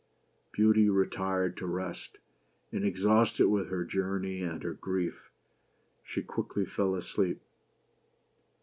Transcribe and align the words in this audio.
Beauty 0.51 0.89
retired 0.89 1.57
to 1.57 1.67
rest; 1.67 2.17
and 2.71 2.83
exhausted 2.83 3.49
with 3.49 3.69
her 3.69 3.85
journey 3.85 4.41
and 4.41 4.63
her 4.63 4.73
grief, 4.73 5.29
she 6.03 6.23
quickly 6.23 6.65
fell 6.65 6.95
asleep. 6.95 7.39